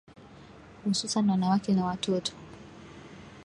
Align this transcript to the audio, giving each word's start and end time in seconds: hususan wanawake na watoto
hususan 0.83 1.29
wanawake 1.29 1.73
na 1.73 1.85
watoto 1.85 2.33